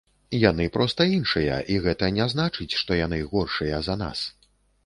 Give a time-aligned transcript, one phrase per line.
[0.43, 4.27] Яны проста іншыя і гэта не значыць, што яны горшыя за нас.